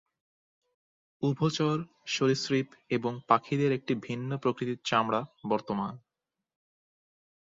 [1.23, 1.75] উভচর,
[2.05, 2.67] সরীসৃপ,
[2.89, 5.93] এবং পাখিদের একটি ভিন্ন প্রকৃতির চামড়া বর্তমান।